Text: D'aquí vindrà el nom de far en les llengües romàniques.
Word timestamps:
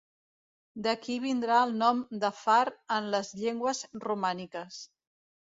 D'aquí 0.85 1.17
vindrà 1.25 1.59
el 1.65 1.75
nom 1.83 2.01
de 2.25 2.31
far 2.39 2.57
en 2.97 3.13
les 3.17 3.33
llengües 3.43 3.85
romàniques. 4.07 4.85